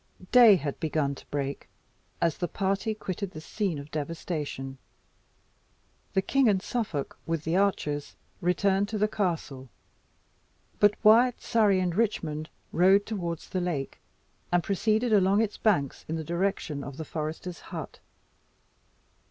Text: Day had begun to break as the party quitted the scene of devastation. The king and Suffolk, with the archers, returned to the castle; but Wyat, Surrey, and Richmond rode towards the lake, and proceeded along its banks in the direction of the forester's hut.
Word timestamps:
Day 0.31 0.55
had 0.55 0.79
begun 0.79 1.13
to 1.13 1.27
break 1.27 1.69
as 2.23 2.39
the 2.39 2.47
party 2.47 2.95
quitted 2.95 3.29
the 3.29 3.39
scene 3.39 3.77
of 3.77 3.91
devastation. 3.91 4.79
The 6.15 6.23
king 6.23 6.49
and 6.49 6.59
Suffolk, 6.59 7.19
with 7.27 7.43
the 7.43 7.55
archers, 7.55 8.15
returned 8.41 8.89
to 8.89 8.97
the 8.97 9.07
castle; 9.07 9.69
but 10.79 10.95
Wyat, 11.03 11.39
Surrey, 11.39 11.79
and 11.79 11.93
Richmond 11.93 12.49
rode 12.71 13.05
towards 13.05 13.49
the 13.49 13.61
lake, 13.61 13.99
and 14.51 14.63
proceeded 14.63 15.13
along 15.13 15.39
its 15.43 15.57
banks 15.57 16.03
in 16.07 16.15
the 16.15 16.23
direction 16.23 16.83
of 16.83 16.97
the 16.97 17.05
forester's 17.05 17.59
hut. 17.59 17.99